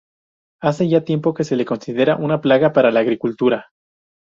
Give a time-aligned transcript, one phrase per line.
[0.63, 3.67] Hace ya tiempo que se le considera una plaga para la agricultura.